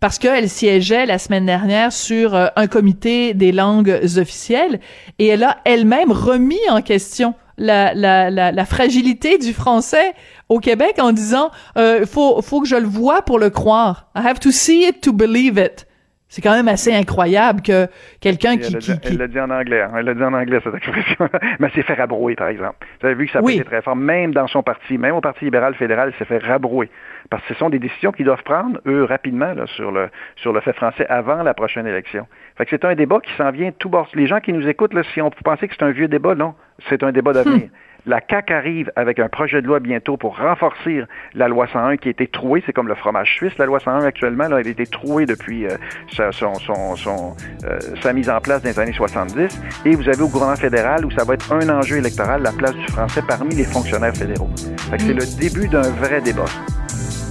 parce 0.00 0.18
qu'elle 0.18 0.48
siégeait 0.48 1.06
la 1.06 1.18
semaine 1.18 1.46
dernière 1.46 1.92
sur 1.92 2.34
euh, 2.34 2.46
un 2.56 2.66
comité 2.66 3.34
des 3.34 3.52
langues 3.52 4.00
officielles 4.16 4.80
et 5.18 5.26
elle 5.28 5.44
a 5.44 5.58
elle-même 5.64 6.12
remis 6.12 6.60
en 6.68 6.82
question 6.82 7.34
la, 7.56 7.94
la, 7.94 8.30
la, 8.30 8.52
la, 8.52 8.64
fragilité 8.64 9.38
du 9.38 9.52
français 9.52 10.12
au 10.48 10.58
Québec 10.58 10.96
en 10.98 11.12
disant 11.12 11.50
euh, 11.76 12.04
faut 12.04 12.42
faut 12.42 12.60
que 12.60 12.66
je 12.66 12.76
le 12.76 12.86
vois 12.86 13.22
pour 13.22 13.38
le 13.38 13.50
croire. 13.50 14.08
I 14.16 14.26
have 14.26 14.40
to 14.40 14.50
see 14.50 14.86
it 14.86 15.00
to 15.02 15.12
believe 15.12 15.58
it. 15.58 15.86
C'est 16.34 16.42
quand 16.42 16.56
même 16.56 16.66
assez 16.66 16.92
incroyable 16.92 17.62
que 17.62 17.86
quelqu'un 18.20 18.56
qui, 18.56 18.76
qui, 18.78 18.90
Elle 19.04 19.18
l'a 19.18 19.28
dit 19.28 19.38
en 19.38 19.50
anglais. 19.50 19.82
Hein. 19.82 19.92
Elle 19.96 20.06
l'a 20.06 20.14
dit 20.14 20.22
en 20.24 20.34
anglais, 20.34 20.58
cette 20.64 20.74
expression. 20.74 21.28
Mais 21.60 21.68
elle 21.68 21.70
s'est 21.70 21.82
fait 21.82 21.94
rabrouer, 21.94 22.34
par 22.34 22.48
exemple. 22.48 22.84
Vous 23.00 23.06
avez 23.06 23.14
vu 23.14 23.26
que 23.26 23.32
ça 23.32 23.38
a 23.38 23.48
été 23.48 23.62
très 23.62 23.82
fort. 23.82 23.94
Même 23.94 24.34
dans 24.34 24.48
son 24.48 24.64
parti, 24.64 24.98
même 24.98 25.14
au 25.14 25.20
Parti 25.20 25.44
libéral 25.44 25.76
fédéral, 25.76 26.08
elle 26.08 26.18
s'est 26.18 26.24
fait 26.24 26.44
rabrouer. 26.44 26.90
Parce 27.30 27.40
que 27.44 27.54
ce 27.54 27.54
sont 27.54 27.70
des 27.70 27.78
décisions 27.78 28.10
qu'ils 28.10 28.24
doivent 28.24 28.42
prendre, 28.42 28.80
eux, 28.84 29.04
rapidement, 29.04 29.54
là, 29.54 29.68
sur 29.68 29.92
le 29.92 30.08
sur 30.34 30.52
le 30.52 30.60
fait 30.60 30.72
français 30.72 31.06
avant 31.06 31.44
la 31.44 31.54
prochaine 31.54 31.86
élection. 31.86 32.26
Fait 32.58 32.64
que 32.64 32.70
c'est 32.70 32.84
un 32.84 32.96
débat 32.96 33.20
qui 33.20 33.32
s'en 33.36 33.52
vient 33.52 33.70
tout 33.70 33.88
bord. 33.88 34.08
Les 34.14 34.26
gens 34.26 34.40
qui 34.40 34.52
nous 34.52 34.66
écoutent, 34.66 34.94
là, 34.94 35.04
si 35.14 35.22
on 35.22 35.30
pensait 35.30 35.68
que 35.68 35.74
c'est 35.78 35.84
un 35.84 35.92
vieux 35.92 36.08
débat, 36.08 36.34
non. 36.34 36.54
C'est 36.88 37.04
un 37.04 37.12
débat 37.12 37.32
d'avenir. 37.32 37.66
Hmm. 37.66 37.68
La 38.06 38.20
CAQ 38.28 38.52
arrive 38.52 38.92
avec 38.96 39.18
un 39.18 39.28
projet 39.28 39.62
de 39.62 39.66
loi 39.66 39.80
bientôt 39.80 40.18
pour 40.18 40.36
renforcer 40.36 41.04
la 41.34 41.48
loi 41.48 41.66
101 41.72 41.96
qui 41.96 42.08
a 42.08 42.10
été 42.10 42.26
trouée. 42.26 42.62
C'est 42.66 42.74
comme 42.74 42.88
le 42.88 42.94
fromage 42.94 43.34
suisse, 43.34 43.56
la 43.56 43.64
loi 43.64 43.80
101 43.80 44.04
actuellement. 44.04 44.48
Là, 44.48 44.60
elle 44.60 44.66
a 44.66 44.70
été 44.70 44.86
trouée 44.86 45.24
depuis 45.24 45.66
euh, 45.66 45.70
sa, 46.12 46.30
son, 46.30 46.52
son, 46.54 47.34
euh, 47.64 47.78
sa 48.02 48.12
mise 48.12 48.28
en 48.28 48.40
place 48.40 48.62
dans 48.62 48.68
les 48.68 48.78
années 48.78 48.92
70. 48.92 49.58
Et 49.86 49.94
vous 49.94 50.08
avez 50.08 50.20
au 50.20 50.28
gouvernement 50.28 50.56
fédéral 50.56 51.06
où 51.06 51.10
ça 51.10 51.24
va 51.24 51.34
être 51.34 51.50
un 51.50 51.66
enjeu 51.70 51.96
électoral, 51.96 52.42
la 52.42 52.52
place 52.52 52.74
du 52.74 52.86
français 52.88 53.22
parmi 53.26 53.54
les 53.54 53.64
fonctionnaires 53.64 54.14
fédéraux. 54.14 54.50
C'est 54.98 55.14
le 55.14 55.40
début 55.40 55.68
d'un 55.68 55.82
vrai 55.82 56.20
débat 56.20 56.44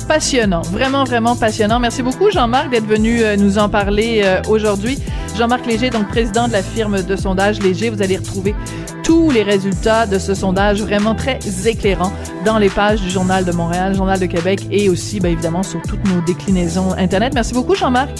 passionnant, 0.08 0.62
vraiment, 0.62 1.04
vraiment 1.04 1.36
passionnant. 1.36 1.80
Merci 1.80 2.04
beaucoup, 2.04 2.30
Jean-Marc, 2.32 2.70
d'être 2.70 2.86
venu 2.86 3.24
euh, 3.24 3.36
nous 3.36 3.58
en 3.58 3.70
parler 3.70 4.22
euh, 4.24 4.42
aujourd'hui. 4.48 5.00
Jean-Marc 5.38 5.66
Léger, 5.66 5.90
donc 5.90 6.08
président 6.08 6.48
de 6.48 6.54
la 6.54 6.64
firme 6.64 7.02
de 7.02 7.16
sondage 7.16 7.60
Léger. 7.60 7.90
Vous 7.90 8.02
allez 8.02 8.18
retrouver 8.18 8.56
tous 9.04 9.32
les 9.32 9.44
résultats 9.44 10.06
de 10.06 10.20
ce 10.20 10.34
sondage 10.34 10.82
vraiment 10.82 11.16
très 11.16 11.40
éclairant 11.66 12.12
dans 12.46 12.58
les 12.58 12.70
pages 12.70 13.02
du 13.02 13.10
Journal 13.10 13.46
de 13.46 13.52
Montréal, 13.52 13.96
Journal 13.96 14.20
de 14.20 14.26
Québec 14.26 14.68
et 14.72 14.90
aussi, 14.90 15.20
bien 15.20 15.32
évidemment, 15.32 15.64
sur 15.64 15.82
toutes 15.82 16.06
nos 16.08 16.22
déclinaisons 16.22 16.94
Internet. 16.98 17.34
Merci 17.34 17.54
beaucoup, 17.54 17.76
Jean-Marc. 17.76 18.12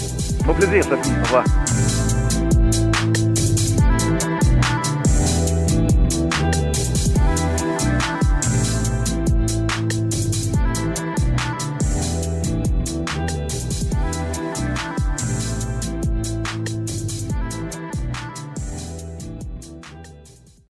Mon 0.46 0.54
plaisir, 0.54 0.84
Sophie. 0.84 1.10
Au 1.20 1.24
revoir. 1.24 1.44